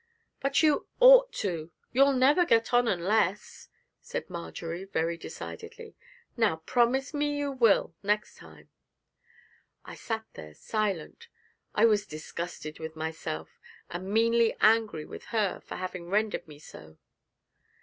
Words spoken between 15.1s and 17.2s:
her for having rendered me so.